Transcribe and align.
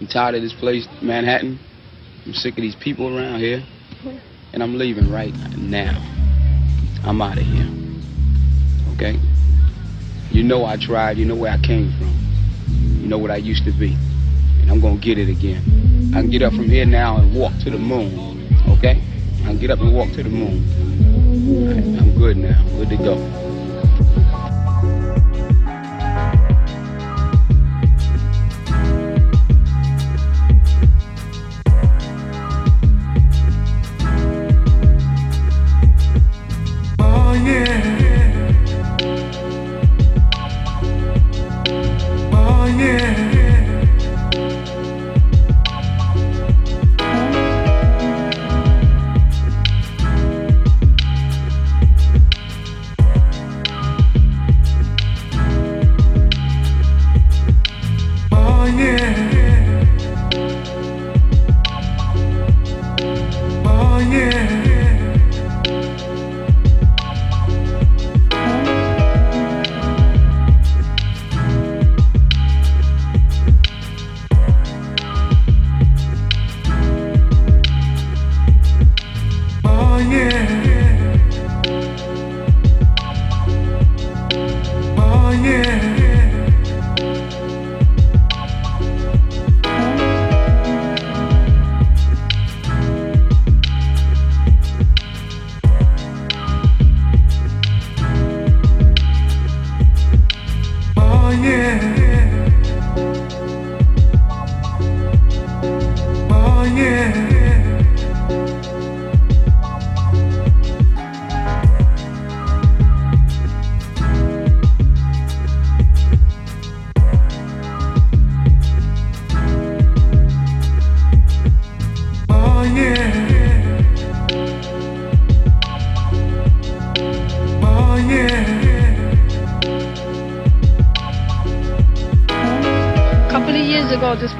I'm 0.00 0.06
tired 0.06 0.36
of 0.36 0.42
this 0.42 0.52
place, 0.52 0.86
Manhattan. 1.02 1.58
I'm 2.24 2.32
sick 2.32 2.52
of 2.52 2.62
these 2.62 2.76
people 2.76 3.16
around 3.16 3.40
here. 3.40 3.64
And 4.52 4.62
I'm 4.62 4.78
leaving 4.78 5.10
right 5.10 5.34
now. 5.56 5.98
I'm 7.04 7.20
out 7.20 7.38
of 7.38 7.44
here. 7.44 7.68
Okay? 8.94 9.18
You 10.30 10.44
know 10.44 10.64
I 10.64 10.76
tried. 10.76 11.18
You 11.18 11.24
know 11.24 11.34
where 11.34 11.50
I 11.50 11.58
came 11.58 11.92
from. 11.98 12.14
You 13.02 13.08
know 13.08 13.18
what 13.18 13.30
I 13.30 13.36
used 13.36 13.64
to 13.64 13.72
be. 13.72 13.96
And 14.62 14.70
I'm 14.70 14.80
going 14.80 15.00
to 15.00 15.04
get 15.04 15.18
it 15.18 15.28
again. 15.28 16.12
I 16.14 16.20
can 16.20 16.30
get 16.30 16.42
up 16.42 16.52
from 16.52 16.68
here 16.68 16.86
now 16.86 17.16
and 17.16 17.34
walk 17.34 17.52
to 17.64 17.70
the 17.70 17.78
moon. 17.78 18.46
Okay? 18.78 19.02
I 19.42 19.46
can 19.46 19.58
get 19.58 19.70
up 19.70 19.80
and 19.80 19.94
walk 19.94 20.10
to 20.12 20.22
the 20.22 20.30
moon. 20.30 20.62
I'm 21.98 22.16
good 22.16 22.36
now. 22.36 22.62
Good 22.78 22.90
to 22.90 22.96
go. 22.98 23.47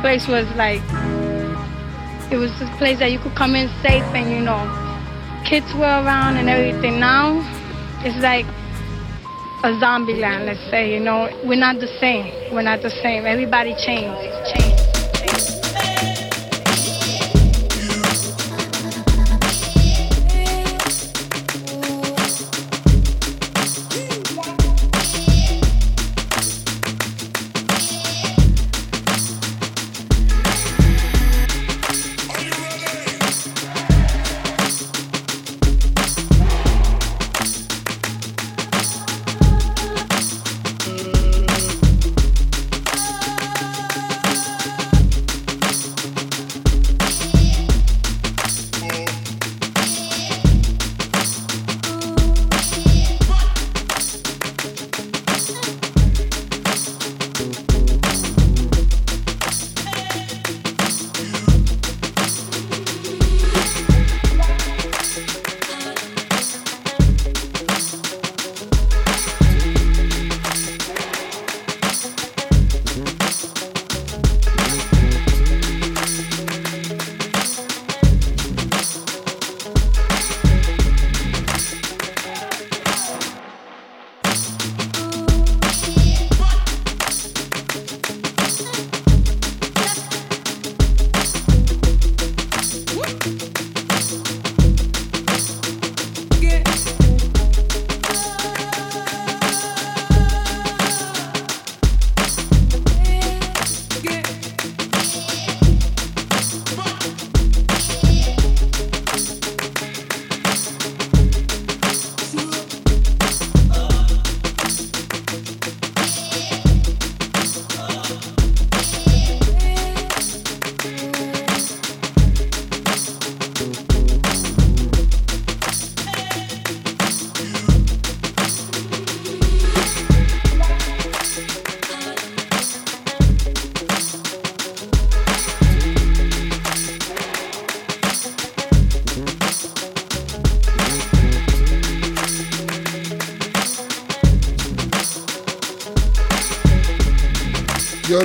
Place 0.01 0.27
was 0.29 0.49
like, 0.57 0.83
it 2.33 2.37
was 2.37 2.51
a 2.61 2.67
place 2.79 2.99
that 2.99 3.11
you 3.13 3.19
could 3.19 3.35
come 3.35 3.55
in 3.55 3.69
safe 3.83 4.03
and, 4.15 4.31
you 4.31 4.41
know, 4.41 4.65
kids 5.45 5.73
were 5.75 5.85
around 5.85 6.37
and 6.37 6.49
everything. 6.49 6.99
Now, 6.99 7.41
it's 8.05 8.17
like 8.23 8.47
a 9.65 9.79
zombie 9.81 10.15
land, 10.15 10.47
let's 10.47 10.71
say, 10.71 10.95
you 10.95 11.01
know. 11.01 11.29
We're 11.45 11.59
not 11.59 11.81
the 11.81 11.89
same. 12.01 12.55
We're 12.55 12.63
not 12.63 12.83
the 12.83 12.91
same. 12.91 13.27
Everybody 13.27 13.75
changed. 13.75 14.55
changed. 14.55 14.68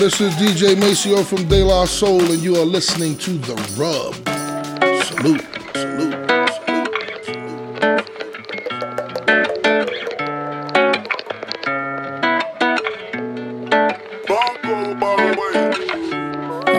This 0.03 0.19
is 0.19 0.33
DJ 0.33 0.77
Maceo 0.77 1.23
from 1.23 1.47
De 1.47 1.63
La 1.63 1.85
Soul, 1.85 2.29
and 2.29 2.43
you 2.43 2.57
are 2.57 2.65
listening 2.65 3.17
to 3.19 3.37
The 3.37 3.55
Rub. 3.79 4.13
Salute. 5.05 5.45
Salute. 5.73 6.13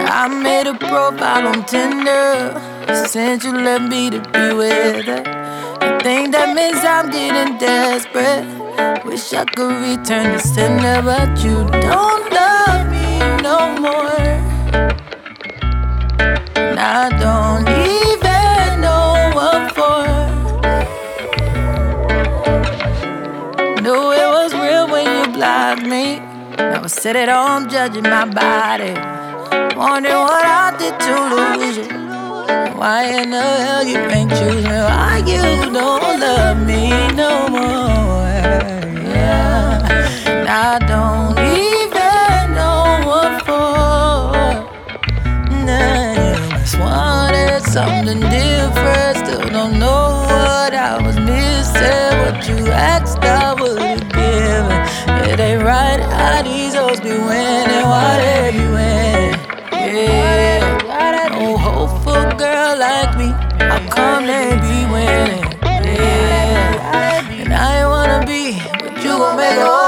I 0.06 0.28
made 0.28 0.66
a 0.66 0.74
profile 0.74 1.46
on 1.48 1.64
Tinder. 1.64 2.60
Since 3.06 3.44
you 3.44 3.52
left 3.56 3.88
me 3.90 4.10
to 4.10 4.20
be 4.20 4.52
with 4.52 5.06
her. 5.06 5.22
I 5.80 5.98
think 6.02 6.32
that 6.32 6.54
means 6.54 6.84
I'm 6.84 7.08
getting 7.10 7.56
desperate. 7.56 8.44
Wish 9.06 9.32
I 9.32 9.46
could 9.46 9.80
return 9.80 10.32
the 10.32 10.40
sender, 10.40 11.00
but 11.00 11.42
you 11.42 11.64
don't 11.80 12.13
no 13.44 13.58
more. 13.78 14.24
And 16.56 16.78
I 16.80 17.04
don't 17.24 17.68
even 17.92 18.80
know 18.84 19.10
what 19.36 19.62
for. 19.76 20.04
Knew 23.82 24.04
it 24.22 24.28
was 24.36 24.50
real 24.54 24.86
when 24.92 25.04
you 25.14 25.24
blocked 25.36 25.86
me. 25.94 26.04
I 26.56 26.86
sit 26.86 27.16
at 27.16 27.28
home 27.28 27.68
judging 27.68 28.04
my 28.04 28.24
body. 28.24 28.94
Wondering 29.76 30.22
what 30.30 30.44
I 30.62 30.74
did 30.80 30.96
to 31.06 31.14
lose 31.34 31.76
you. 31.76 31.88
Why 32.80 33.00
in 33.20 33.28
the 33.30 33.42
hell 33.64 33.84
you 33.84 33.98
ain't 34.16 34.30
choosing? 34.30 34.80
Why 34.90 35.22
you 35.26 35.42
don't 35.70 36.18
love 36.24 36.58
me 36.66 36.88
no 37.12 37.32
more? 37.48 38.32
Yeah, 39.14 40.32
and 40.32 40.48
I 40.48 40.78
don't 40.92 41.38
even 41.38 41.83
just 46.60 46.78
wanted 46.78 47.62
something 47.62 48.20
different. 48.20 49.16
Still 49.18 49.48
don't 49.48 49.78
know 49.78 50.26
what 50.28 50.74
I 50.74 51.00
was 51.04 51.16
missing. 51.18 52.12
What 52.22 52.48
you 52.48 52.72
asked, 52.72 53.18
I 53.18 53.54
would've 53.54 54.08
given. 54.10 55.30
It 55.30 55.40
ain't 55.40 55.62
right 55.62 56.00
how 56.00 56.42
these 56.42 56.74
hoes 56.74 57.00
be 57.00 57.10
winning. 57.10 57.84
Why 57.92 58.18
they 58.22 58.52
be 58.52 58.66
winning? 58.76 59.34
Yeah, 59.72 61.28
no 61.32 61.56
hopeful 61.56 62.24
girl 62.38 62.78
like 62.78 63.16
me. 63.18 63.28
How 63.58 63.80
come 63.90 64.26
they 64.26 64.56
be 64.66 64.78
winning? 64.92 65.44
Yeah, 65.62 67.30
and 67.30 67.52
I 67.52 67.80
ain't 67.80 67.88
wanna 67.88 68.26
be, 68.26 68.58
but 68.80 68.96
you 69.02 69.10
gon' 69.18 69.36
make 69.36 69.58
a 69.58 69.83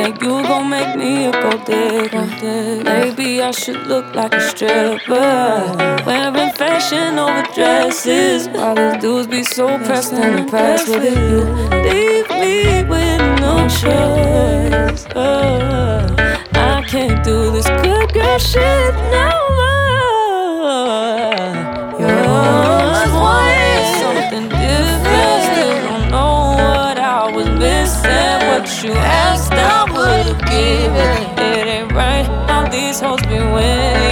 Yeah, 0.00 0.08
you 0.08 0.42
gon' 0.48 0.70
make 0.70 0.96
me 0.96 1.26
a 1.26 1.30
gold 1.30 1.66
digger. 1.66 2.82
Maybe 2.82 3.42
I 3.42 3.50
should 3.50 3.86
look 3.86 4.14
like 4.14 4.32
a 4.32 4.40
stripper. 4.40 5.76
Wearing 6.06 6.52
fashion 6.52 7.18
over 7.18 7.42
dresses. 7.54 8.48
All 8.48 8.74
the 8.74 8.96
dudes 8.98 9.26
be 9.26 9.44
so 9.44 9.66
pressed 9.84 10.14
and 10.14 10.38
impressed 10.40 10.88
with 10.88 11.04
you. 11.04 11.40
Leave 11.84 12.30
me 12.30 12.82
with 12.84 13.20
no 13.44 13.68
choice. 13.68 15.04
Uh, 15.14 16.08
I 16.54 16.82
can't 16.88 17.22
do 17.22 17.50
this 17.50 17.66
good 17.84 18.14
girl 18.14 18.38
shit 18.38 18.94
no 19.12 19.28
more. 19.60 20.80
You 22.00 22.08
always 23.20 23.86
something 24.00 24.48
different. 24.48 25.42
Still 25.50 25.78
don't 25.88 26.08
know 26.10 26.54
what 26.56 26.96
I 26.98 27.30
was 27.36 27.48
missing. 27.50 28.48
What 28.48 28.82
you 28.82 28.92
asked, 28.92 29.52
I 30.50 30.88
would've. 30.88 31.38
It 31.38 31.66
ain't 31.66 31.92
right 31.92 32.26
how 32.48 32.68
these 32.68 33.00
hoes 33.00 33.20
be 33.22 33.38
winning. 33.38 34.09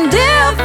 Something 0.00 0.10
different. 0.10 0.59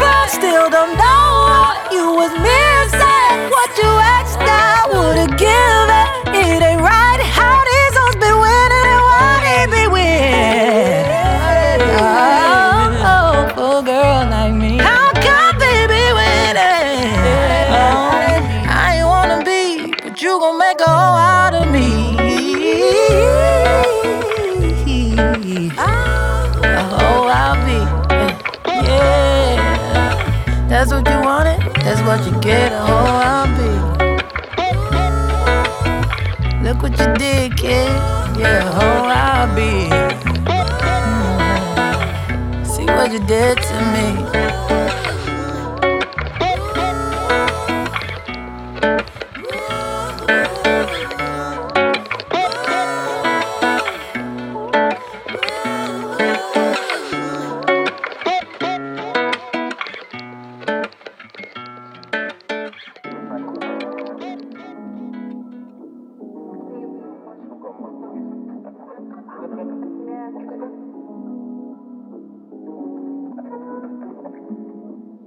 Did 43.27 43.57
to 43.57 43.81
me. 43.93 45.04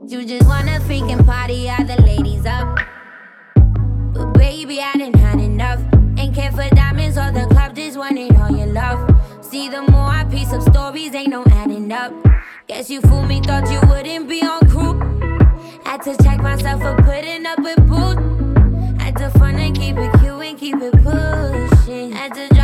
You 0.09 0.25
just 0.25 0.49
wanna 0.49 0.81
freaking 0.81 1.23
party, 1.27 1.69
all 1.69 1.85
the 1.85 2.01
ladies 2.01 2.47
up. 2.47 2.79
But 4.15 4.33
baby, 4.39 4.81
I 4.81 4.95
done 4.95 5.13
had 5.13 5.39
enough. 5.39 5.81
Ain't 6.17 6.35
care 6.35 6.51
for 6.51 6.67
diamonds 6.75 7.19
or 7.19 7.31
the 7.31 7.47
club, 7.51 7.77
just 7.77 7.99
wanted 7.99 8.35
all 8.37 8.51
your 8.51 8.69
love. 8.69 9.07
See, 9.43 9.69
the 9.69 9.83
more 9.83 10.09
I 10.09 10.25
piece 10.25 10.51
up 10.51 10.63
stories, 10.63 11.15
ain't 11.15 11.29
no 11.29 11.45
adding 11.51 11.93
up. 11.93 12.15
Guess 12.69 12.89
you 12.89 13.03
fooled 13.03 13.29
me, 13.29 13.43
thought 13.43 13.71
you 13.71 13.87
wouldn't 13.87 14.31
be 14.31 14.41
on 14.41 14.67
crew. 14.71 14.99
Had 15.85 16.01
to 16.05 16.17
check 16.23 16.41
myself 16.41 16.81
for 16.81 16.97
putting 17.03 17.45
up 17.45 17.59
with 17.59 17.77
booth. 17.87 18.19
Had 18.99 19.15
to 19.19 19.29
fun 19.39 19.57
and 19.57 19.77
keep 19.77 19.99
it 19.99 20.11
cute 20.21 20.43
and 20.43 20.59
keep 20.59 20.77
it 20.77 20.95
pushing. 21.05 22.13
Had 22.13 22.33
to 22.33 22.58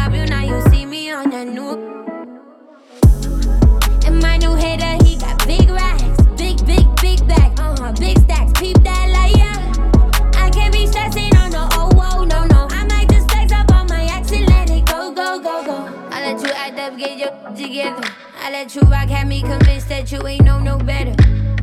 up, 16.95 16.99
get 16.99 17.19
your 17.19 17.57
together. 17.57 18.09
I 18.41 18.51
let 18.51 18.75
you 18.75 18.83
rock, 18.83 19.09
had 19.09 19.27
me 19.27 19.43
convinced 19.43 19.89
that 19.89 20.11
you 20.13 20.27
ain't 20.27 20.45
know 20.45 20.59
no 20.59 20.79
better. 20.79 21.15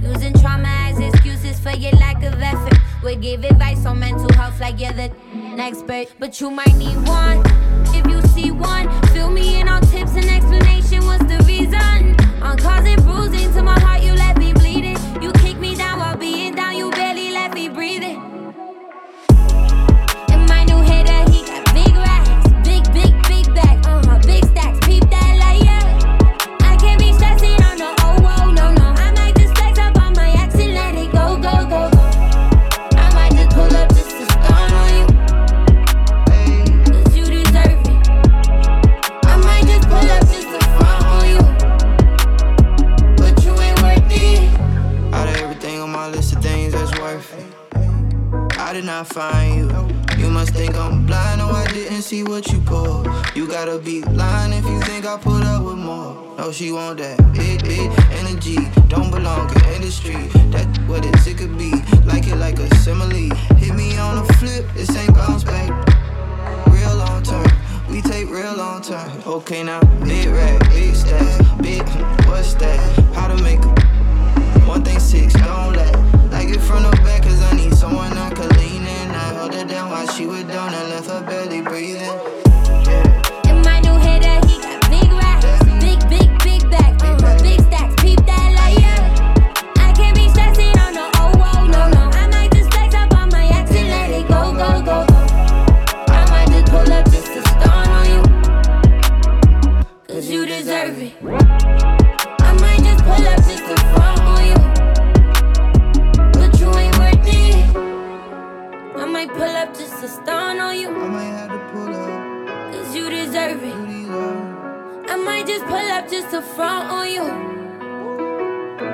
Using 0.01 0.33
trauma 0.33 0.67
as 0.67 0.99
excuses 0.99 1.59
for 1.59 1.71
your 1.71 1.91
lack 1.93 2.23
of 2.23 2.41
effort. 2.41 2.77
Would 3.03 3.21
give 3.21 3.43
advice 3.43 3.85
on 3.85 3.99
mental 3.99 4.31
health 4.33 4.59
like 4.59 4.79
you're 4.79 4.93
the 4.93 5.11
expert, 5.57 6.07
but 6.19 6.39
you 6.39 6.51
might 6.51 6.75
need 6.75 6.95
one. 7.07 7.43
If 7.95 8.05
you 8.07 8.21
see 8.29 8.51
one, 8.51 8.89
fill 9.07 9.31
me 9.31 9.59
in 9.59 9.67
on 9.67 9.81
tips 9.83 10.15
and 10.15 10.25
explanation. 10.25 11.05
What's 11.05 11.23
the 11.25 11.43
reason? 11.47 12.15
On 12.41 12.57
causing 12.57 13.01
bruising 13.01 13.51
to 13.53 13.63
my 13.63 13.79
heart, 13.79 14.03
you 14.03 14.13
let 14.13 14.37
me 14.37 14.53
No, 56.51 56.55
she 56.55 56.73
want 56.73 56.97
that 56.97 57.17
It, 57.39 57.63
it, 57.63 57.89
energy. 58.19 58.57
Don't 58.89 59.09
belong 59.09 59.49
in 59.55 59.75
industry. 59.75 60.19
That's 60.51 60.79
what 60.79 61.05
it, 61.05 61.15
it 61.25 61.37
could 61.37 61.57
be. 61.57 61.71
Like 62.03 62.27
it 62.27 62.35
like 62.35 62.59
a 62.59 62.67
simile. 62.75 63.33
Hit 63.55 63.73
me 63.73 63.97
on 63.97 64.17
a 64.17 64.25
flip, 64.33 64.65
this 64.73 64.93
ain't 64.97 65.15
bounce 65.15 65.45
back. 65.45 65.69
Real 66.67 66.93
long 66.97 67.23
term. 67.23 67.47
We 67.89 68.01
take 68.01 68.29
real 68.29 68.53
long 68.53 68.81
term. 68.81 69.09
Okay, 69.25 69.63
now, 69.63 69.79
big 70.03 70.27
rack, 70.27 70.59
big 70.71 70.93
stack, 70.93 71.23
big, 71.61 71.87
what's 72.27 72.53
that? 72.55 72.79
How 73.15 73.27
to 73.33 73.41
make 73.41 73.63
one 74.67 74.83
thing 74.83 74.99
six, 74.99 75.31
don't 75.35 75.71
let. 75.71 75.95
Like 76.31 76.49
it 76.49 76.59
from 76.59 76.83
the 76.83 76.91
back, 77.07 77.23
cause 77.23 77.41
I 77.43 77.55
need 77.55 77.73
someone 77.73 78.11
I 78.17 78.29
could 78.29 78.53
lean 78.57 78.81
in. 78.81 79.09
I 79.11 79.33
held 79.39 79.53
her 79.53 79.63
down 79.63 79.89
while 79.89 80.07
she 80.07 80.25
was 80.25 80.43
down 80.43 80.73
and 80.73 80.89
left 80.89 81.07
her 81.07 81.23
belly 81.23 81.61
breathing. 81.61 82.50
Front 116.41 116.91
on 116.91 117.07
you. 117.09 117.27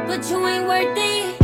But 0.07 0.29
you 0.29 0.47
ain't 0.47 0.67
worth 0.67 0.97
it. 0.97 1.37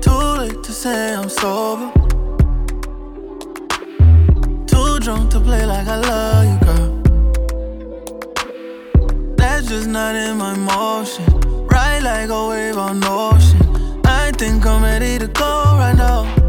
Too 0.00 0.10
late 0.10 0.62
to 0.62 0.72
say 0.72 1.14
I'm 1.14 1.28
sober. 1.28 1.92
Too 4.66 4.98
drunk 5.00 5.30
to 5.32 5.40
play 5.40 5.64
like 5.66 5.86
I 5.86 5.96
love 5.96 6.44
you, 6.50 6.58
girl. 6.66 7.02
That's 9.36 9.68
just 9.68 9.88
not 9.88 10.14
in 10.14 10.36
my 10.38 10.54
motion. 10.56 11.24
Ride 11.66 12.02
like 12.02 12.30
a 12.30 12.48
wave 12.48 12.78
on 12.78 13.04
ocean. 13.04 13.60
I 14.04 14.32
think 14.32 14.64
I'm 14.66 14.82
ready 14.82 15.18
to 15.18 15.28
go 15.28 15.76
right 15.78 15.96
now. 15.96 16.45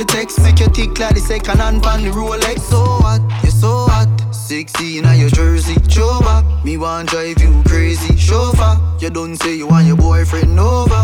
The 0.00 0.06
text. 0.06 0.40
Make 0.40 0.58
you 0.60 0.68
tick 0.68 0.98
like 0.98 1.14
the 1.14 1.20
second 1.20 1.58
hand 1.58 1.84
on 1.84 2.02
the 2.02 2.10
Rolex. 2.10 2.60
So 2.60 2.80
hot, 3.04 3.20
you're 3.42 3.52
so 3.52 3.86
hot. 3.86 4.08
Sexy 4.34 4.98
in 4.98 5.04
your 5.18 5.28
jersey, 5.28 5.76
show 5.88 6.20
back. 6.20 6.44
Me 6.64 6.76
want 6.76 7.10
drive 7.10 7.40
you 7.40 7.62
crazy, 7.66 8.16
chauffeur. 8.16 8.80
You 8.98 9.10
don't 9.10 9.36
say 9.36 9.54
you 9.56 9.66
want 9.66 9.86
your 9.86 9.96
boyfriend 9.96 10.58
over. 10.58 11.02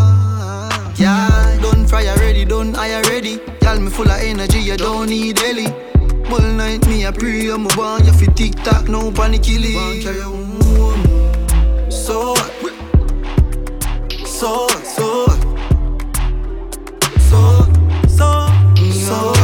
Yeah, 0.95 1.59
done 1.61 1.85
fry 1.85 2.07
already, 2.07 2.43
done 2.43 2.75
I 2.75 2.95
already. 2.95 3.39
Y'all 3.61 3.79
me 3.79 3.91
full 3.91 4.09
of 4.09 4.19
energy, 4.19 4.59
you 4.59 4.77
don't 4.77 5.09
need 5.09 5.39
Ellie. 5.43 5.67
All 6.31 6.41
night 6.41 6.85
me 6.87 7.05
a 7.05 7.11
pray, 7.11 7.49
I'm 7.49 7.65
a 7.65 7.69
want 7.77 8.05
you 8.05 8.13
fi 8.13 8.25
tick 8.33 8.55
tock, 8.63 8.89
no 8.89 9.11
panic 9.11 9.43
killing. 9.43 10.01
So, 11.91 12.35
so, 12.35 12.35
so, 14.25 14.67
so, 14.83 15.27
so, 17.29 17.76
soul. 19.07 19.36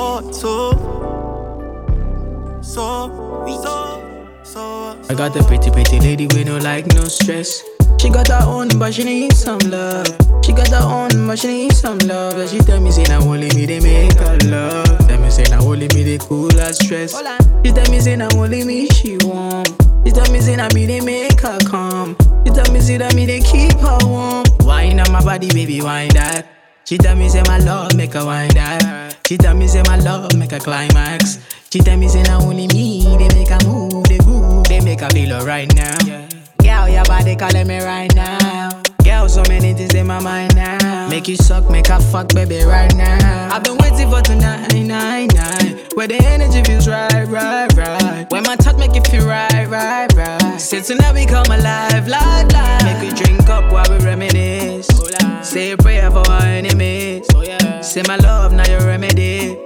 So, 0.00 0.32
so, 0.32 0.72
so, 2.62 3.46
so, 3.62 4.42
so. 4.42 4.96
I 5.10 5.14
got 5.14 5.36
a 5.36 5.44
pretty, 5.44 5.70
pretty 5.70 6.00
lady 6.00 6.26
with 6.26 6.46
no 6.46 6.56
like, 6.56 6.86
no 6.94 7.04
stress. 7.04 7.62
She 8.00 8.08
got 8.08 8.28
her 8.28 8.42
own, 8.46 8.68
but 8.78 8.94
she 8.94 9.04
need 9.04 9.34
some 9.34 9.58
love. 9.58 10.06
She 10.42 10.52
got 10.52 10.68
her 10.68 10.82
own, 10.82 11.26
but 11.26 11.38
she 11.38 11.48
need 11.48 11.72
some 11.74 11.98
love. 11.98 12.38
And 12.38 12.48
she 12.48 12.60
tell 12.60 12.80
me, 12.80 12.90
say, 12.90 13.02
now 13.02 13.20
only 13.20 13.50
me, 13.54 13.66
they 13.66 13.80
make 13.80 14.14
her 14.14 14.38
love. 14.46 14.86
Tell 15.06 15.20
me, 15.20 15.30
say, 15.30 15.44
now 15.50 15.60
only 15.60 15.88
me, 15.88 16.02
they 16.02 16.16
cool 16.16 16.50
her 16.52 16.72
stress. 16.72 17.14
She 17.62 17.70
tell 17.70 17.90
me, 17.90 18.00
say, 18.00 18.16
now 18.16 18.28
only 18.36 18.64
me, 18.64 18.88
she 18.88 19.18
warm. 19.22 19.64
She 20.06 20.12
tell 20.12 20.32
me, 20.32 20.40
say, 20.40 20.56
now 20.56 20.68
me, 20.72 20.86
they 20.86 21.00
make 21.00 21.38
her 21.42 21.58
calm. 21.66 22.16
She 22.46 22.52
tell 22.54 22.72
me, 22.72 22.80
say, 22.80 22.96
that 22.96 23.14
me, 23.14 23.26
they 23.26 23.40
keep 23.40 23.74
her 23.74 23.98
warm. 24.04 24.44
Wine 24.60 24.98
on 24.98 25.12
my 25.12 25.22
body, 25.22 25.50
baby, 25.50 25.82
wine 25.82 26.08
that. 26.14 26.59
She 26.90 26.98
tell 26.98 27.14
me, 27.14 27.28
say, 27.28 27.44
my 27.46 27.58
love, 27.58 27.94
make 27.94 28.14
her 28.14 28.24
wine 28.24 28.48
that. 28.54 29.16
She 29.24 29.36
tell 29.36 29.54
me, 29.54 29.68
say, 29.68 29.80
my 29.86 29.94
love, 29.98 30.36
make 30.36 30.50
her 30.50 30.58
climax. 30.58 31.38
She 31.72 31.78
tell 31.78 31.96
me, 31.96 32.08
say, 32.08 32.24
now 32.24 32.40
only 32.42 32.66
me, 32.66 33.16
they 33.16 33.28
make 33.28 33.46
her 33.46 33.64
move, 33.64 34.02
they 34.08 34.18
groove, 34.18 34.64
they 34.64 34.80
make 34.80 34.98
her 34.98 35.08
feel 35.10 35.34
alright 35.34 35.72
now. 35.76 35.96
Girl, 36.60 36.88
your 36.88 37.04
body 37.04 37.36
calling 37.36 37.68
me 37.68 37.78
right 37.78 38.12
now. 38.16 38.89
Girl, 39.20 39.28
so 39.28 39.42
many 39.48 39.74
things 39.74 39.92
in 39.94 40.06
my 40.06 40.18
mind 40.18 40.56
now. 40.56 41.06
Make 41.10 41.28
you 41.28 41.36
suck, 41.36 41.68
make 41.68 41.88
her 41.88 42.00
fuck, 42.00 42.28
baby, 42.28 42.64
right 42.64 42.94
now. 42.96 43.54
I've 43.54 43.62
been 43.62 43.76
waiting 43.76 44.08
for 44.08 44.22
tonight, 44.22 44.72
night, 44.72 45.34
night. 45.34 45.92
Where 45.92 46.06
the 46.06 46.16
energy 46.24 46.64
feels 46.64 46.88
right, 46.88 47.28
right, 47.28 47.70
right. 47.76 48.26
When 48.30 48.44
my 48.44 48.56
touch 48.56 48.78
make 48.78 48.94
you 48.94 49.02
feel 49.02 49.26
right, 49.26 49.68
right, 49.68 50.10
right. 50.14 50.58
Say 50.58 50.80
tonight 50.80 51.12
we 51.12 51.26
come 51.26 51.44
alive, 51.44 52.08
live, 52.08 52.50
live. 52.50 52.84
Make 52.84 53.12
we 53.12 53.22
drink 53.22 53.46
up 53.50 53.70
while 53.70 53.84
we 53.90 54.02
reminisce. 54.02 54.88
Say 55.42 55.72
a 55.72 55.76
prayer 55.76 56.10
for 56.10 56.26
our 56.26 56.42
enemies. 56.42 57.26
Say 57.82 58.02
my 58.08 58.16
love, 58.16 58.54
now 58.54 58.66
your 58.70 58.86
remedy. 58.86 59.58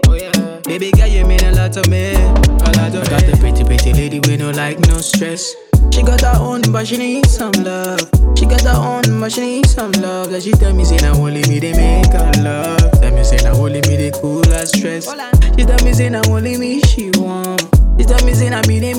Baby 0.64 0.90
girl, 0.90 1.06
you 1.06 1.24
mean 1.26 1.44
a 1.44 1.52
lot 1.52 1.72
to 1.74 1.88
me. 1.88 2.14
A 2.14 2.72
lot 2.74 2.90
to 2.90 3.02
I 3.02 3.08
got 3.08 3.22
the 3.22 3.36
pretty, 3.38 3.62
pretty 3.62 3.92
lady 3.92 4.18
with 4.18 4.40
no 4.40 4.50
like, 4.50 4.80
no 4.88 4.98
stress. 4.98 5.54
She 5.94 6.02
got 6.02 6.22
her 6.22 6.36
own, 6.40 6.60
but 6.72 6.88
she 6.88 6.96
need 6.96 7.26
some 7.26 7.52
love. 7.62 8.00
She 8.36 8.46
got 8.46 8.62
her 8.62 8.74
own, 8.74 9.20
but 9.20 9.30
she 9.30 9.42
need 9.42 9.66
some 9.66 9.92
love. 9.92 10.32
Like 10.32 10.42
she 10.42 10.50
tell 10.50 10.74
me, 10.74 10.84
say, 10.84 10.96
now 10.96 11.14
only 11.14 11.42
me 11.48 11.60
they 11.60 11.72
make 11.72 12.12
her 12.12 12.32
love. 12.42 13.00
Tell 13.00 13.14
me, 13.14 13.22
say, 13.22 13.36
now 13.36 13.54
only 13.54 13.80
me 13.82 13.96
they 13.96 14.10
cool 14.10 14.42
her 14.46 14.66
stress. 14.66 15.08
She 15.56 15.64
tell 15.64 15.84
me, 15.84 15.92
say, 15.92 16.08
now 16.08 16.22
only 16.26 16.58
me 16.58 16.80
she 16.80 17.10
want. 17.14 17.62
She 17.96 18.04
tell 18.06 18.26
me, 18.26 18.34
say, 18.34 18.50
now 18.50 18.60
me 18.66 18.80
they 18.80 18.94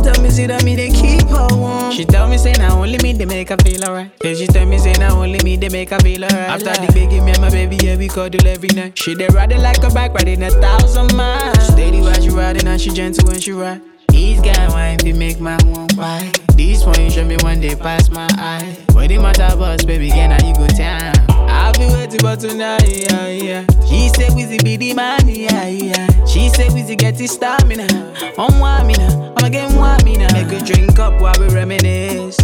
see 0.00 0.06
that 0.06 0.22
me 0.22 0.30
say, 0.30 0.46
now 0.46 0.58
me 0.64 0.76
they 0.76 0.90
keep 0.90 1.28
her 1.28 1.48
warm. 1.56 1.92
She 1.92 2.04
tell 2.04 2.28
me 2.28 2.38
say 2.38 2.52
now 2.52 2.80
only 2.80 2.98
me 3.02 3.12
they 3.12 3.26
make 3.26 3.50
her 3.50 3.56
feel 3.58 3.84
alright. 3.84 4.18
Then 4.20 4.36
she 4.36 4.46
tell 4.46 4.66
me 4.66 4.78
say 4.78 4.92
now 4.92 5.20
only 5.20 5.38
me 5.44 5.56
they 5.56 5.68
make 5.68 5.90
her 5.90 5.98
feel 5.98 6.24
alright. 6.24 6.48
After 6.48 6.86
the 6.86 6.92
baby 6.92 7.20
me 7.20 7.32
and 7.32 7.40
my 7.40 7.50
baby 7.50 7.76
yeah 7.82 7.96
we 7.96 8.08
cuddle 8.08 8.46
every 8.46 8.68
night. 8.70 8.98
She 8.98 9.14
they 9.14 9.28
riding 9.28 9.60
like 9.60 9.82
a 9.82 9.90
bike 9.90 10.14
riding 10.14 10.42
a 10.42 10.50
thousand 10.50 11.14
miles. 11.16 11.66
Steady 11.66 12.00
while 12.00 12.20
she 12.20 12.30
riding 12.30 12.66
and 12.66 12.80
she 12.80 12.90
gentle 12.90 13.26
when 13.28 13.40
she 13.40 13.52
ride. 13.52 13.82
These 14.20 14.42
guy 14.42 14.68
wine 14.68 14.98
be 15.02 15.14
make 15.14 15.40
my 15.40 15.56
one 15.64 15.88
why. 15.94 16.30
These 16.54 16.82
points 16.82 17.14
show 17.14 17.24
me 17.24 17.38
one 17.40 17.58
day 17.58 17.74
pass 17.74 18.10
my 18.10 18.28
eye. 18.32 18.76
What 18.92 19.08
the 19.08 19.16
matter 19.16 19.56
boss 19.56 19.82
baby 19.82 20.10
can 20.10 20.28
now 20.28 20.46
you 20.46 20.54
go 20.54 20.66
town. 20.66 21.14
I'll 21.48 21.72
be 21.72 21.86
waiting 21.86 22.20
for 22.20 22.36
tonight, 22.36 22.86
yeah, 22.86 23.28
yeah. 23.28 23.64
She 23.88 24.10
say 24.10 24.28
Wizzy 24.28 24.62
be 24.62 24.76
the 24.76 24.92
man, 24.92 25.26
yeah, 25.26 25.68
yeah. 25.68 26.06
She 26.26 26.50
say 26.50 26.68
Wizzy 26.68 26.98
get 26.98 27.18
his 27.18 27.30
stamina. 27.30 27.86
On 28.36 28.58
one 28.58 28.86
me 28.86 28.92
now, 28.92 29.32
I'ma 29.38 29.48
get 29.48 29.72
one. 29.72 30.04
Make 30.04 30.52
a 30.52 30.62
drink 30.66 30.98
up 30.98 31.18
while 31.18 31.32
we 31.40 31.48
reminisce. 31.54 32.36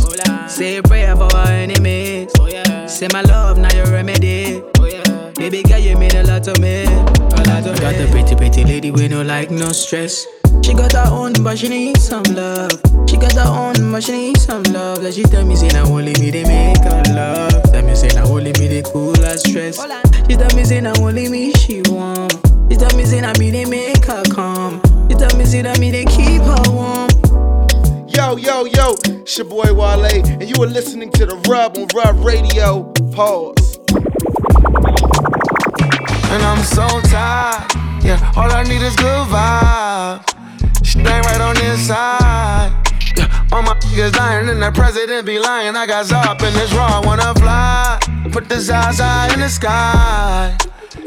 Say 0.49 0.78
a 0.78 0.83
prayer 0.83 1.14
for 1.14 1.28
our 1.37 1.49
enemies. 1.49 2.33
Oh, 2.38 2.87
say 2.87 3.09
my 3.12 3.21
love, 3.21 3.59
now 3.59 3.75
your 3.76 3.92
remedy. 3.92 4.62
Oh, 4.78 5.33
baby 5.37 5.62
girl, 5.62 5.78
you 5.78 5.95
mean 5.99 6.16
a 6.16 6.23
lot 6.23 6.42
to 6.45 6.59
me. 6.59 6.85
A 6.85 7.45
lot 7.45 7.64
to 7.64 7.73
me. 7.75 7.80
Got 7.80 7.97
the 7.97 8.09
pretty, 8.11 8.35
pretty 8.35 8.64
lady 8.64 8.90
with 8.90 9.11
no 9.11 9.21
like, 9.21 9.50
no 9.50 9.73
stress. 9.73 10.26
She 10.63 10.75
got 10.75 10.93
her 10.93 11.09
own, 11.11 11.33
but 11.43 11.59
she 11.59 11.69
need 11.69 11.97
some 11.99 12.23
love. 12.25 12.73
She 13.09 13.17
got 13.17 13.33
her 13.35 13.49
own, 13.49 13.93
but 13.93 14.03
she 14.03 14.13
need 14.13 14.39
some 14.39 14.63
love. 14.65 15.03
Like 15.03 15.15
she 15.15 15.23
tell 15.23 15.45
me, 15.45 15.57
say, 15.57 15.69
now 15.69 15.87
only 15.87 16.13
me 16.21 16.31
they 16.31 16.45
make 16.45 16.79
her 16.79 17.03
love. 17.15 17.63
Tell 17.73 17.83
me, 17.85 17.95
say, 17.95 18.09
now 18.09 18.27
only 18.27 18.53
me 18.55 18.69
they 18.69 18.83
cool 18.83 19.15
her 19.17 19.37
stress. 19.37 19.81
She 20.29 20.37
tell 20.37 20.55
me, 20.57 20.65
say, 20.65 20.81
now 20.81 20.95
only 20.99 21.29
me 21.29 21.53
she 21.53 21.83
want. 21.87 22.33
She 22.71 22.77
tell 22.77 22.97
me, 22.97 23.05
say, 23.05 23.21
now 23.21 23.33
me 23.39 23.51
they 23.51 23.65
make 23.65 24.05
her 24.05 24.23
calm. 24.25 24.81
She 25.09 25.17
tell 25.17 25.37
me, 25.39 25.45
say, 25.45 25.63
now 25.63 25.79
me 25.79 25.91
they 25.91 26.05
keep 26.05 26.43
her 26.43 26.63
warm. 26.73 27.09
Yo, 28.09 28.37
yo, 28.37 28.65
yo, 28.65 28.97
it's 29.05 29.37
your 29.37 29.47
boy 29.47 29.73
Wale, 29.73 30.25
and 30.25 30.43
you 30.43 30.63
are 30.63 30.67
listening 30.67 31.11
to 31.13 31.27
The 31.27 31.37
Rub 31.49 31.77
on 31.77 31.87
Rub 31.95 32.25
Radio. 32.25 32.85
Pause. 33.13 33.79
And 36.33 36.43
I'm 36.43 36.63
so 36.65 36.87
tired. 37.09 37.71
Yeah, 38.03 38.33
all 38.37 38.51
I 38.51 38.63
need 38.63 38.83
is 38.83 38.97
good 38.97 39.29
vibes. 39.29 40.36
She 40.87 41.00
ain't 41.00 41.26
right 41.26 41.40
on 41.40 41.57
the 41.57 41.73
inside. 41.73 42.71
Yeah, 43.19 43.49
all 43.52 43.62
my 43.62 43.75
niggas 43.97 44.12
dying 44.12 44.49
and 44.49 44.62
the 44.62 44.71
president 44.71 45.26
be 45.26 45.38
lying. 45.38 45.75
I 45.75 45.85
got 45.85 46.07
Zop 46.07 46.40
in 46.47 46.55
this 46.55 46.73
raw, 46.75 47.02
wanna 47.05 47.35
fly. 47.35 47.99
Put 48.31 48.49
the 48.49 48.61
Zaza 48.61 49.28
in 49.35 49.40
the 49.40 49.49
sky. 49.49 50.57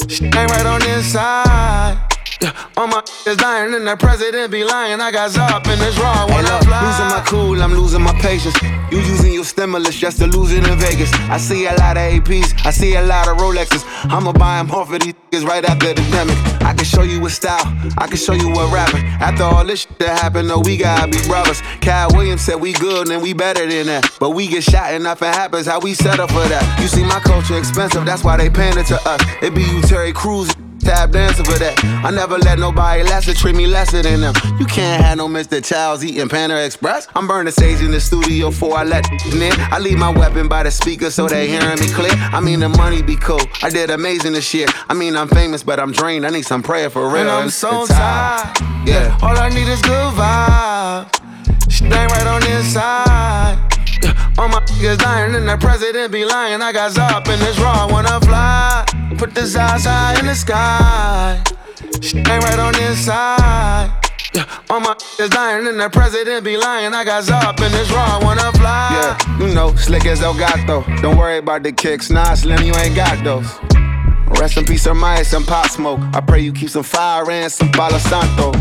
She 0.10 0.26
ain't 0.26 0.36
right 0.36 0.66
on 0.66 0.82
the 0.82 0.98
inside. 0.98 2.09
Yeah, 2.42 2.54
all 2.78 2.88
my 2.88 3.04
is 3.28 3.36
dying 3.36 3.74
and 3.74 3.86
the 3.86 3.98
president 3.98 4.50
be 4.50 4.64
lying. 4.64 5.02
I 5.02 5.12
got 5.12 5.32
Zop 5.32 5.68
in 5.68 5.78
this 5.80 5.98
raw, 6.00 6.26
I 6.26 6.32
wanna 6.32 6.48
Hey, 6.48 6.54
look, 6.54 6.64
fly. 6.64 6.86
losing 6.88 7.08
my 7.08 7.22
cool, 7.28 7.62
I'm 7.62 7.74
losing 7.74 8.02
my 8.02 8.14
patience. 8.22 8.56
You 8.90 9.00
using 9.00 9.34
your 9.34 9.44
stimulus 9.44 9.96
just 9.98 10.20
to 10.20 10.28
lose 10.28 10.54
it 10.54 10.66
in 10.66 10.78
Vegas. 10.80 11.12
I 11.30 11.38
see 11.38 11.66
a 11.66 11.74
lot 11.74 11.98
of 11.98 12.04
APs, 12.04 12.54
I 12.66 12.72
see 12.72 12.96
a 12.96 13.02
lot 13.02 13.28
of 13.28 13.38
Rolexes. 13.38 13.84
I'ma 14.10 14.32
buy 14.32 14.58
them 14.60 14.72
off 14.72 14.90
of 14.94 15.02
these 15.02 15.16
niggas 15.34 15.46
right 15.46 15.66
after 15.66 15.88
the 15.94 15.96
pandemic. 15.96 16.38
I 16.64 16.74
can 16.74 16.86
show 16.86 17.02
you 17.02 17.26
a 17.26 17.30
style, 17.30 17.68
I 17.98 18.08
can 18.08 18.16
show 18.16 18.32
you 18.34 18.50
what 18.52 18.72
rapping. 18.74 19.04
After 19.20 19.44
all 19.44 19.66
this 19.66 19.82
shit 19.82 20.00
that 20.00 20.18
happened, 20.20 20.48
no, 20.48 20.60
we 20.60 20.78
gotta 20.78 21.12
be 21.12 21.20
brothers. 21.28 21.62
Katt 21.82 22.14
Williams 22.14 22.42
said 22.42 22.56
we 22.56 22.72
good 22.72 23.10
and 23.10 23.22
we 23.22 23.34
better 23.34 23.68
than 23.68 23.88
that. 23.88 24.10
But 24.18 24.30
we 24.30 24.48
get 24.48 24.64
shot 24.64 24.92
and 24.94 25.04
nothing 25.04 25.28
happens, 25.28 25.68
how 25.68 25.82
we 25.82 25.94
settle 25.94 26.28
for 26.28 26.48
that? 26.48 26.64
You 26.80 26.88
see, 26.88 27.04
my 27.04 27.20
culture 27.20 27.58
expensive, 27.58 28.06
that's 28.06 28.24
why 28.24 28.38
they 28.38 28.50
paying 28.50 28.78
it 28.78 28.86
to 28.88 28.96
us. 29.10 29.22
It 29.42 29.54
be 29.54 29.64
you, 29.64 29.82
Terry 29.82 30.14
Crews. 30.14 30.50
Tap 30.80 31.12
dancing 31.12 31.46
for 31.46 31.60
that. 31.60 31.80
I 32.04 32.12
never 32.12 32.38
let 32.38 32.60
nobody 32.60 33.04
less 33.04 33.28
or 33.28 33.34
treat 33.34 33.56
me 33.56 33.68
lesser 33.68 34.02
than 34.02 34.22
them. 34.22 34.34
You 34.60 34.66
can't 34.66 35.04
have 35.04 35.18
no 35.18 35.28
Mr. 35.28 35.64
Childs 35.64 36.04
eating 36.04 36.30
Panda 36.30 36.64
Express. 36.64 37.08
I'm 37.16 37.28
burning 37.28 37.52
sage 37.52 37.82
in 37.82 37.92
the 37.92 38.00
studio 38.00 38.50
before 38.50 38.78
I 38.78 38.84
let 38.84 39.10
in. 39.34 39.54
I 39.72 39.80
leave 39.80 39.98
my 39.98 40.10
weapon 40.10 40.48
by 40.48 40.64
the 40.64 40.72
speaker 40.72 41.10
so 41.10 41.28
they 41.28 41.48
hearing 41.48 41.80
me 41.80 41.88
clear. 41.94 42.14
I 42.14 42.40
mean 42.40 42.60
the 42.60 42.70
money 42.70 43.02
be 43.02 43.16
cool. 43.18 43.42
I 43.62 43.70
did 43.70 43.90
amazing 43.90 44.34
this 44.34 44.54
year. 44.54 44.68
I 44.88 44.94
mean 44.94 45.16
I'm 45.16 45.28
famous, 45.28 45.64
but 45.64 45.80
I'm 45.80 45.92
drained. 45.92 46.26
I 46.26 46.30
need 46.30 46.46
some 46.46 46.64
prayer 46.64 46.90
for 46.90 47.08
real. 47.08 47.22
And 47.22 47.30
I'm 47.30 47.50
so 47.50 47.86
tired. 47.86 48.58
Yeah. 48.86 49.18
All 49.22 49.38
I 49.38 49.50
need 49.50 49.68
is 49.68 49.82
good 49.82 50.14
vibes. 50.14 51.20
Ain't 51.82 52.12
right 52.12 52.28
on 52.28 52.42
this 52.42 52.74
side. 52.74 53.58
All 54.38 54.48
my 54.48 54.60
niggas 54.62 54.98
dying 55.00 55.36
and 55.36 55.48
the 55.48 55.58
president 55.58 56.12
be 56.12 56.26
lying. 56.26 56.62
I 56.62 56.72
got 56.72 56.92
Zop 56.92 57.28
in 57.28 57.40
this 57.40 57.60
raw, 57.60 57.88
I 57.88 57.92
wanna 57.92 58.20
fly. 58.22 58.86
Put 59.20 59.36
the 59.36 59.46
Zaza 59.46 60.16
in 60.18 60.28
the 60.28 60.34
sky. 60.34 61.44
She 62.00 62.20
ain't 62.20 62.28
right 62.28 62.58
on 62.58 62.72
the 62.72 62.88
inside. 62.88 63.92
Yeah, 64.34 64.46
all 64.70 64.80
my 64.80 64.96
is 65.20 65.30
dying 65.30 65.68
and 65.68 65.78
the 65.78 65.90
president 65.90 66.46
be 66.46 66.56
lying. 66.56 66.94
I 66.94 67.04
got 67.04 67.26
Zop 67.26 67.60
in 67.60 67.70
this 67.74 67.92
raw, 67.92 68.18
wanna 68.24 68.50
fly. 68.54 68.90
Yeah, 68.94 69.38
you 69.38 69.54
know, 69.54 69.76
slick 69.76 70.06
as 70.06 70.22
El 70.22 70.36
Gato. 70.36 70.86
Don't 71.02 71.18
worry 71.18 71.38
about 71.38 71.64
the 71.64 71.74
kicks. 71.74 72.10
Nah, 72.10 72.34
Slim, 72.34 72.64
you 72.64 72.74
ain't 72.76 72.96
got 72.96 73.22
those. 73.26 73.60
Rest 74.40 74.56
in 74.56 74.64
peace, 74.64 74.86
Hermione, 74.86 75.26
some 75.26 75.44
pop 75.44 75.70
smoke. 75.70 76.00
I 76.14 76.22
pray 76.22 76.40
you 76.40 76.54
keep 76.54 76.70
some 76.70 76.84
fire 76.84 77.30
and 77.30 77.52
some 77.52 77.72
Palo 77.72 77.98
Santo. 77.98 78.54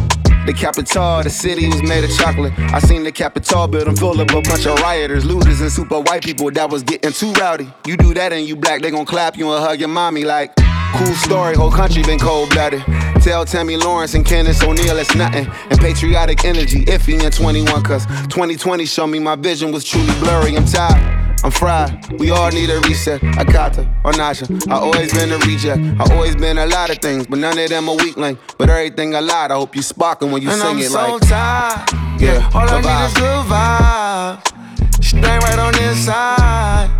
The 0.48 0.54
Capitol, 0.54 1.22
the 1.22 1.28
city 1.28 1.68
was 1.68 1.82
made 1.82 2.04
of 2.04 2.10
chocolate. 2.16 2.54
I 2.58 2.78
seen 2.78 3.04
the 3.04 3.12
Capitol 3.12 3.68
building 3.68 3.94
full 3.96 4.18
of 4.18 4.30
a 4.30 4.40
bunch 4.40 4.64
of 4.64 4.78
rioters, 4.80 5.26
looters, 5.26 5.60
and 5.60 5.70
super 5.70 6.00
white 6.00 6.24
people 6.24 6.50
that 6.52 6.70
was 6.70 6.82
getting 6.82 7.12
too 7.12 7.32
rowdy. 7.32 7.70
You 7.86 7.98
do 7.98 8.14
that 8.14 8.32
and 8.32 8.48
you 8.48 8.56
black, 8.56 8.80
they 8.80 8.90
gon' 8.90 9.04
clap 9.04 9.36
you 9.36 9.52
and 9.52 9.62
hug 9.62 9.78
your 9.78 9.90
mommy 9.90 10.24
like. 10.24 10.54
Cool 10.96 11.14
story, 11.16 11.54
whole 11.54 11.70
country 11.70 12.02
been 12.02 12.18
cold 12.18 12.48
blooded. 12.48 12.82
Tell 13.20 13.44
Tomi 13.44 13.76
Lahren 13.76 14.14
and 14.14 14.24
Candace 14.24 14.62
Owens 14.62 14.80
it's 14.80 15.14
nothing. 15.14 15.46
And 15.68 15.78
patriotic 15.80 16.42
energy 16.46 16.82
iffy 16.86 17.22
in 17.22 17.30
21, 17.30 17.82
cause 17.82 18.06
2020 18.06 18.86
showed 18.86 19.08
me 19.08 19.18
my 19.18 19.36
vision 19.36 19.70
was 19.70 19.84
truly 19.84 20.18
blurry. 20.18 20.56
I'm 20.56 20.64
tired. 20.64 21.17
I'm 21.44 21.50
fried. 21.50 22.18
We 22.18 22.30
all 22.30 22.50
need 22.50 22.70
a 22.70 22.80
reset. 22.80 23.22
I 23.22 23.44
to, 23.44 23.88
or 24.04 24.12
Nasha. 24.12 24.46
I 24.68 24.74
always 24.74 25.12
been 25.12 25.30
a 25.32 25.38
reject. 25.38 25.80
I 26.00 26.14
always 26.14 26.34
been 26.34 26.58
a 26.58 26.66
lot 26.66 26.90
of 26.90 26.98
things, 26.98 27.26
but 27.26 27.38
none 27.38 27.58
of 27.58 27.68
them 27.68 27.88
a 27.88 27.94
weak 27.94 28.16
link. 28.16 28.38
But 28.58 28.70
everything 28.70 29.14
I 29.14 29.20
lied. 29.20 29.50
I 29.50 29.54
hope 29.54 29.76
you 29.76 29.82
sparking 29.82 30.30
when 30.32 30.42
you 30.42 30.50
and 30.50 30.60
sing 30.60 30.70
I'm 30.70 30.78
it 30.78 30.90
so 30.90 31.12
like. 31.12 31.28
tired. 31.28 32.20
Yeah, 32.20 32.50
all 32.54 32.68
I 32.68 32.80
need 32.80 33.06
is 33.06 33.14
vibe. 33.14 33.20
good 33.22 33.46
vibes. 33.46 35.04
She 35.04 35.16
ain't 35.16 35.42
right 35.44 35.58
on 35.58 35.72
the 35.72 35.94
side. 35.94 36.98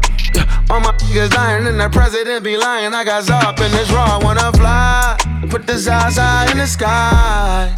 All 0.70 0.80
my 0.80 0.92
niggas 1.18 1.30
dying 1.30 1.66
and 1.66 1.80
the 1.80 1.88
president 1.88 2.44
be 2.44 2.56
lying. 2.56 2.94
I 2.94 3.04
got 3.04 3.24
Zop 3.24 3.58
in 3.60 3.72
this 3.72 3.90
raw, 3.90 4.18
I 4.20 4.24
wanna 4.24 4.52
fly. 4.52 5.16
Put 5.50 5.66
the 5.66 5.78
Zaza 5.78 6.46
in 6.50 6.58
the 6.58 6.66
sky. 6.66 7.74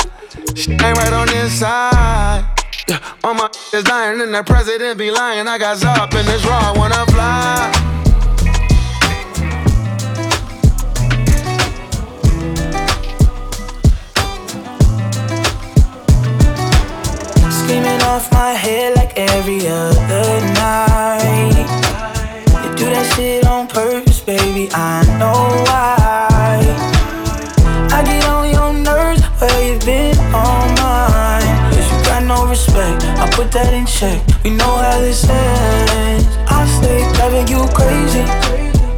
Ain't 0.68 0.80
right 0.82 1.12
on 1.12 1.26
the 1.28 1.44
inside. 1.44 2.49
All 3.22 3.34
my 3.34 3.48
is 3.72 3.84
dying 3.84 4.20
and 4.20 4.34
the 4.34 4.42
president 4.42 4.98
be 4.98 5.10
lying. 5.12 5.46
I 5.46 5.58
got 5.58 5.76
Zop 5.76 6.12
in 6.18 6.26
this 6.26 6.44
raw, 6.44 6.58
I 6.58 6.78
wanna 6.78 7.06
fly. 7.06 7.70
Screaming 17.62 18.02
off 18.02 18.32
my 18.32 18.52
head 18.52 18.96
like 18.96 19.16
every 19.16 19.68
other 19.68 20.40
night. 20.54 21.68
You 22.64 22.74
do 22.74 22.86
that 22.86 23.12
shit 23.14 23.46
on 23.46 23.68
purpose, 23.68 24.20
baby. 24.20 24.68
I 24.72 25.04
know 25.18 25.64
why. 25.64 25.99
Put 33.40 33.52
that 33.52 33.72
in 33.72 33.86
check. 33.86 34.20
We 34.44 34.50
know 34.50 34.74
how 34.84 35.00
this 35.00 35.24
ends. 35.24 36.28
I 36.44 36.60
stay 36.76 37.00
driving 37.16 37.48
you 37.48 37.64
crazy. 37.72 38.24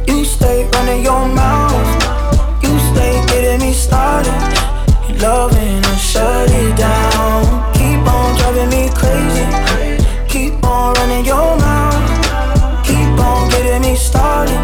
You 0.09 0.25
stay 0.25 0.67
running 0.73 1.01
your 1.01 1.23
mouth. 1.31 1.87
You 2.59 2.73
stay 2.91 3.13
getting 3.31 3.61
me 3.63 3.71
started. 3.71 4.35
You 5.07 5.15
loving, 5.23 5.79
I 5.85 5.95
shut 5.95 6.49
it 6.51 6.75
down. 6.75 7.39
Keep 7.77 8.03
on 8.03 8.35
driving 8.35 8.69
me 8.75 8.83
crazy. 8.99 9.47
Keep 10.27 10.63
on 10.65 10.93
running 10.99 11.23
your 11.23 11.55
mouth. 11.63 12.03
Keep 12.83 13.15
on 13.23 13.47
getting 13.49 13.81
me 13.81 13.95
started. 13.95 14.59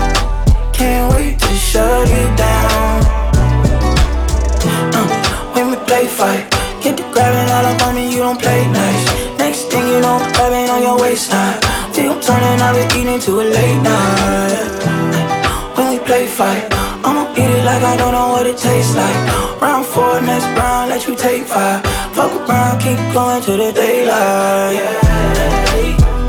Can't 0.73 1.07
wait 1.13 1.39
to 1.39 1.53
shut 1.55 2.07
it 2.21 2.31
down. 2.35 2.99
Uh, 4.97 5.07
when 5.53 5.71
we 5.71 5.77
play 5.87 6.05
fight, 6.05 6.51
get 6.83 6.97
the 6.97 7.03
grabbing 7.13 7.49
all 7.55 7.65
up 7.71 7.81
on 7.87 7.95
me, 7.95 8.11
you 8.11 8.19
don't 8.19 8.39
play 8.41 8.67
nice. 8.67 9.18
You 9.99 10.05
know, 10.05 10.17
grabbing 10.31 10.69
on 10.69 10.81
your 10.81 10.97
waistline. 10.97 11.59
We 11.91 12.03
gon' 12.03 12.21
turn 12.21 12.41
it 12.41 12.61
out, 12.61 12.73
we 12.73 12.83
eating 13.01 13.19
to 13.19 13.41
a 13.41 13.43
late 13.43 13.81
night. 13.83 15.75
When 15.75 15.91
we 15.91 15.99
play 15.99 16.25
fight, 16.25 16.71
I'ma 17.03 17.29
eat 17.33 17.51
it 17.51 17.65
like 17.65 17.83
I 17.83 17.97
don't 17.97 18.13
know 18.13 18.29
what 18.29 18.47
it 18.47 18.57
tastes 18.57 18.95
like. 18.95 19.61
Round 19.61 19.85
four, 19.85 20.21
next 20.21 20.45
round, 20.55 20.89
let 20.89 21.05
you 21.05 21.17
take 21.17 21.43
five. 21.43 21.83
Fuck 22.15 22.31
around, 22.31 22.79
keep 22.79 22.97
going 23.11 23.41
to 23.41 23.51
the 23.51 23.73
daylight. 23.73 24.79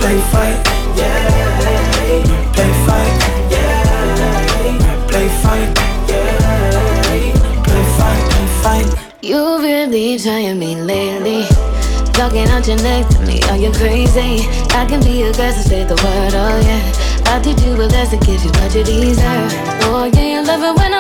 Play 0.03 0.19
fight, 0.33 0.59
yeah. 0.99 1.31
Play 2.51 2.73
fight, 2.87 3.15
yeah. 3.55 5.07
Play 5.07 5.29
fight, 5.45 5.71
yeah. 6.11 7.63
Play 7.63 7.85
fight, 7.99 8.21
play 8.31 8.47
fight. 8.63 8.89
You 9.23 9.59
really 9.63 10.19
trying 10.19 10.59
me 10.59 10.75
lately. 10.75 11.70
Talking 12.21 12.47
out 12.49 12.69
your 12.69 12.77
neck 12.83 13.09
to 13.09 13.19
me. 13.21 13.41
Are 13.45 13.57
you 13.57 13.73
crazy? 13.73 14.45
I 14.77 14.85
can 14.85 15.01
be 15.01 15.23
aggressive, 15.23 15.65
say 15.65 15.85
the 15.85 15.95
word, 16.05 16.35
oh 16.35 16.61
yeah. 16.69 17.33
I 17.33 17.41
teach 17.41 17.63
you 17.63 17.73
a 17.73 17.89
lesson, 17.89 18.21
give 18.21 18.45
you 18.45 18.51
what 18.61 18.75
you 18.75 18.85
deserve. 18.85 19.53
Oh 19.89 20.05
yeah, 20.13 20.35
you 20.35 20.45
love 20.45 20.63
it 20.63 20.79
when 20.79 20.93
I'm 20.93 21.00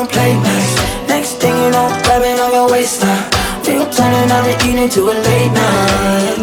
don't 0.00 0.10
play 0.10 0.32
nice. 0.34 0.74
Next 1.08 1.32
thing 1.40 1.54
you 1.62 1.70
know, 1.70 1.88
grabbing 2.04 2.38
on 2.40 2.52
your 2.52 2.70
waistline. 2.70 3.10
Uh. 3.10 3.64
Feel 3.64 3.84
turning 3.90 4.30
out 4.34 4.44
the 4.48 4.54
evening 4.66 4.88
to 4.96 5.00
a 5.12 5.14
late 5.28 5.52
night. 5.52 6.40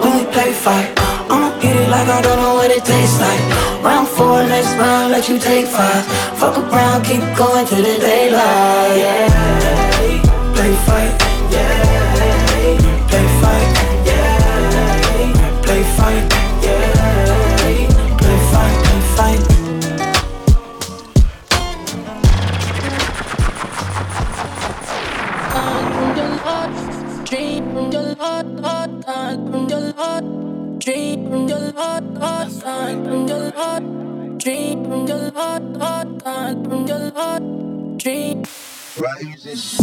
when 0.00 0.12
we 0.16 0.24
play 0.32 0.52
fight, 0.52 0.88
I'ma 1.28 1.48
eat 1.60 1.76
it 1.82 1.88
like 1.90 2.08
I 2.08 2.22
don't 2.22 2.40
know 2.42 2.54
what 2.54 2.70
it 2.70 2.84
tastes 2.84 3.20
like. 3.20 3.42
Round 3.84 4.08
four, 4.08 4.42
next 4.48 4.72
round, 4.80 5.12
let 5.12 5.28
you 5.28 5.38
take 5.38 5.66
five. 5.66 6.04
Fuck 6.38 6.56
around, 6.56 7.04
keep 7.04 7.24
going 7.36 7.66
till 7.66 7.82
the 7.82 7.96
daylight. 8.00 8.96
Yeah 9.02 9.66
play 10.56 10.74
fight, 10.86 11.25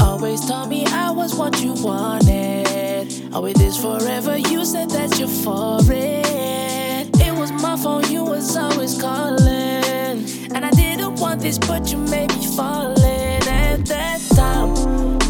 Always 0.02 0.46
told 0.46 0.70
me 0.70 0.86
I 0.88 1.12
was 1.12 1.36
what 1.36 1.62
you 1.62 1.74
wanted. 1.74 3.34
Always 3.34 3.54
this 3.56 3.78
forever. 3.82 4.38
You 4.38 4.66
said 4.66 4.90
that 4.90 5.18
you're 5.18 5.30
for 5.30 5.80
it. 5.84 7.10
It 7.22 7.34
was 7.34 7.52
my 7.54 7.78
phone, 7.78 8.04
you 8.12 8.26
was 8.26 8.58
always 8.58 9.02
calling. 9.02 10.26
And 10.54 10.66
I 10.66 10.72
didn't 10.72 11.16
want 11.22 11.40
this, 11.42 11.58
but 11.58 11.90
you 11.92 11.98
made 11.98 12.36
me 12.36 12.46
falling. 12.58 13.42
At 13.48 13.86
that 13.86 14.20
time, 14.36 14.76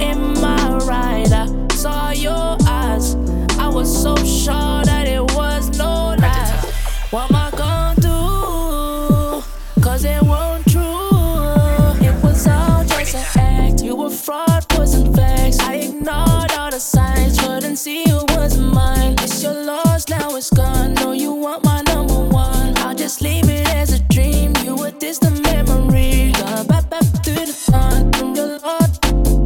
in 0.02 0.34
my 0.42 0.78
ride, 0.80 1.32
I 1.32 1.46
saw 1.76 2.12
your 2.12 2.53
was 3.84 4.02
so 4.02 4.16
sure 4.16 4.82
that 4.86 5.10
it 5.10 5.22
was 5.36 5.78
no 5.78 6.16
lie. 6.18 6.56
What 7.12 7.30
am 7.30 7.36
I 7.36 7.50
gonna 7.52 8.00
do? 8.00 9.82
Cause 9.82 10.06
it 10.06 10.22
won't 10.24 10.64
true. 10.72 12.08
It 12.08 12.16
was 12.24 12.48
all 12.48 12.86
just 12.86 13.14
an 13.14 13.26
act. 13.36 13.84
you 13.84 13.98
were 13.98 14.10
fraud, 14.10 14.66
wasn't 14.78 15.14
facts. 15.14 15.60
I 15.60 15.74
ignored 15.88 16.52
all 16.60 16.72
the 16.72 16.80
signs, 16.80 17.38
couldn't 17.38 17.76
see 17.76 18.04
you 18.08 18.24
was 18.30 18.58
mine. 18.58 19.16
It's 19.20 19.44
your 19.44 19.58
loss, 19.66 20.08
now 20.08 20.34
it's 20.38 20.50
gone. 20.50 20.94
Know 20.94 21.12
you 21.12 21.34
want 21.34 21.66
my 21.66 21.82
number 21.82 22.22
one. 22.46 22.78
I'll 22.78 22.96
just 22.96 23.22
leave 23.22 23.50
it 23.50 23.68
as 23.68 23.92
a 23.92 24.00
dream. 24.16 24.54
You 24.64 24.76
were 24.76 24.92
distant 24.92 25.44
memory. 25.44 26.32
Gone 26.40 26.68
back, 26.68 26.90
back 26.90 27.08
through 27.24 27.48
the 27.48 27.58
sun 27.68 28.14
your 28.34 28.60
Lord. 28.60 28.92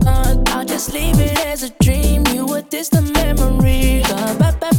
Gone. 0.06 0.43
I'll 0.54 0.65
just 0.65 0.93
leave 0.93 1.19
it 1.19 1.43
as 1.47 1.63
a 1.63 1.71
dream. 1.82 2.27
You 2.58 2.63
were 2.63 2.70
the 2.70 3.02
memory. 3.13 4.02
The 4.02 4.77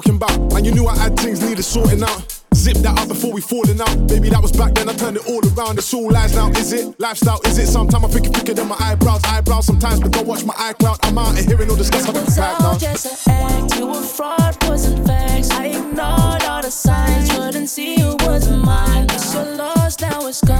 talking 0.00 0.16
about? 0.16 0.52
Man, 0.52 0.64
you 0.64 0.72
knew 0.72 0.86
I 0.86 0.96
had 0.96 1.18
things 1.18 1.40
needed 1.42 1.62
sorting 1.62 2.02
out. 2.02 2.24
Zip 2.54 2.76
that 2.78 2.98
out 2.98 3.08
before 3.08 3.32
we 3.32 3.40
falling 3.40 3.80
out. 3.80 4.08
Baby, 4.08 4.30
that 4.30 4.42
was 4.42 4.52
back 4.52 4.74
then, 4.74 4.88
I 4.88 4.94
turned 4.94 5.16
it 5.16 5.26
all 5.26 5.40
around. 5.52 5.78
It's 5.78 5.92
all 5.94 6.10
lies 6.10 6.34
now, 6.34 6.50
is 6.50 6.72
it? 6.72 6.98
Lifestyle, 6.98 7.40
is 7.44 7.58
it? 7.58 7.66
Sometimes 7.66 8.04
I 8.04 8.08
think 8.08 8.26
it's 8.26 8.38
thicker 8.38 8.54
than 8.54 8.68
my 8.68 8.76
eyebrows. 8.80 9.20
Eyebrows 9.24 9.66
sometimes, 9.66 10.00
but 10.00 10.12
don't 10.12 10.26
watch 10.26 10.44
my 10.44 10.54
eye 10.56 10.72
cloud. 10.74 10.98
I'm 11.02 11.18
out 11.18 11.38
of 11.38 11.44
hearing 11.44 11.70
all 11.70 11.76
this 11.76 11.88
stuff. 11.88 12.08
It 12.08 12.14
was 12.14 12.38
all 12.38 12.78
just 12.78 13.28
an 13.28 13.32
act. 13.32 13.76
You 13.76 13.86
were 13.86 14.02
fraud, 14.02 14.56
wasn't 14.68 15.06
facts. 15.06 15.50
I 15.50 15.66
ignored 15.66 16.44
all 16.44 16.62
the 16.62 16.70
signs, 16.70 17.30
couldn't 17.30 17.68
see 17.68 17.96
you 17.98 18.16
was 18.20 18.48
mine. 18.48 19.06
It's 19.10 19.34
your 19.34 19.44
loss, 19.56 20.00
now 20.00 20.26
it's 20.26 20.40
gone. 20.40 20.59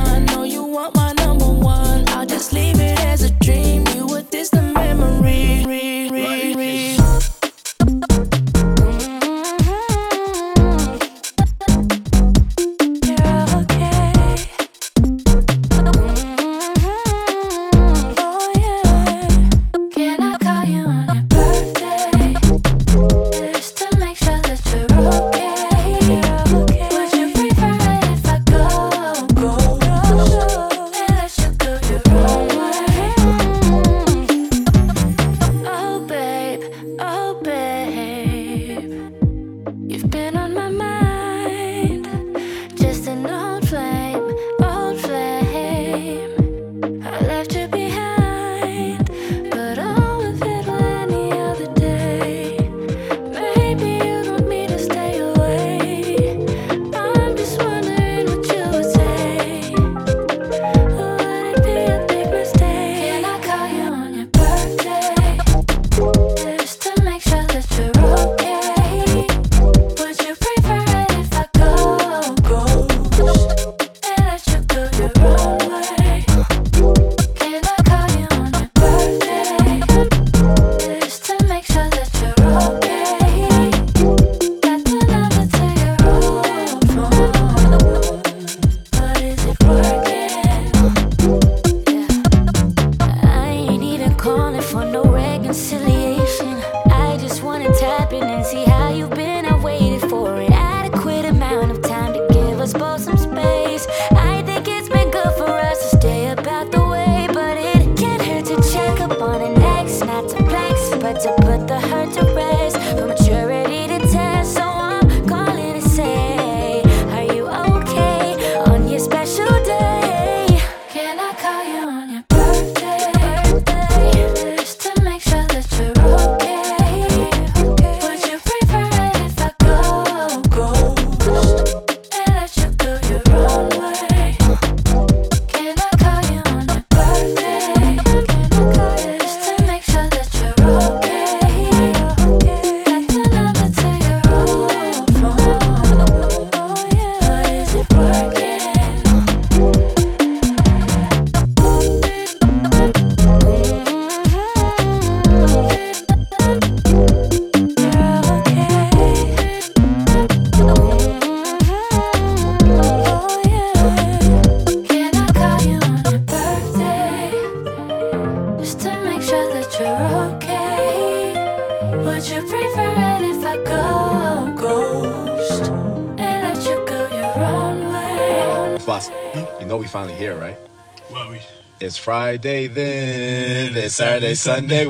Friday, 182.31 182.69
then 182.69 183.77
it's 183.77 183.97
Saturday, 183.97 184.35
Sunday. 184.37 184.87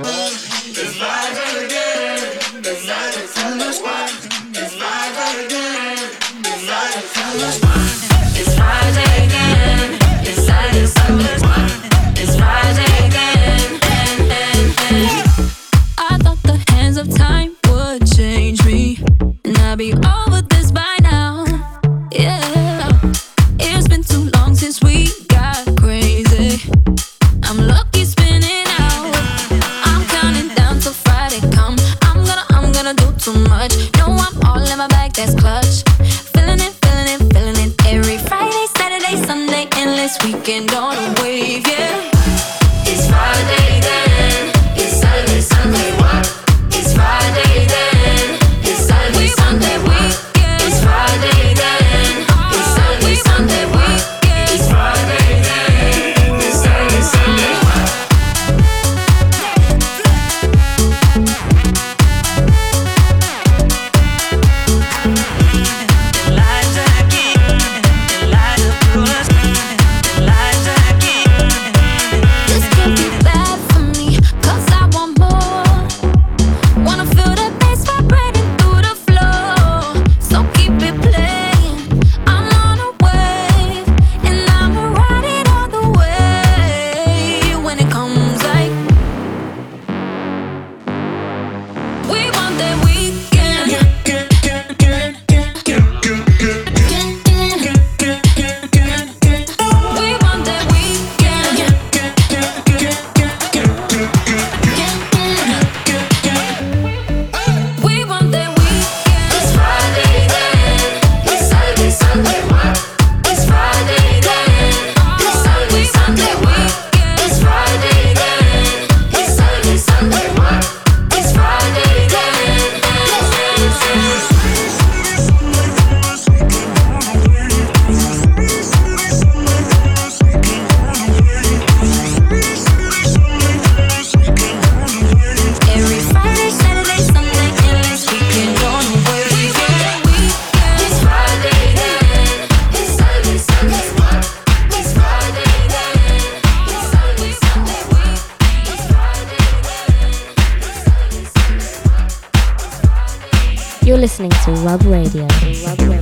Love 154.59 154.85
Radio. 154.91 155.27
Love 155.65 155.89
Radio. 155.89 156.00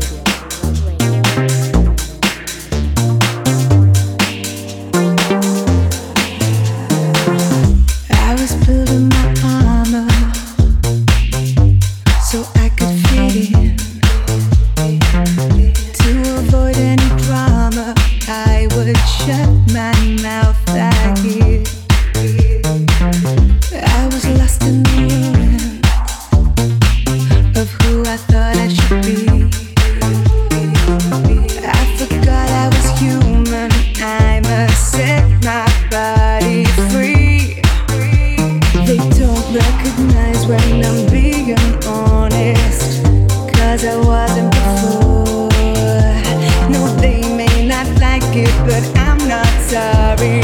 not 49.28 49.46
sorry. 49.68 50.40